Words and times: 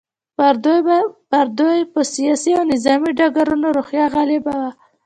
پر 1.35 1.45
دوی 1.57 1.79
په 1.93 2.01
سیاسي 2.13 2.51
او 2.57 2.63
نظامي 2.73 3.09
ډګرونو 3.19 3.67
روحیه 3.77 4.05
غالبه 4.15 4.53
وه. 4.59 4.69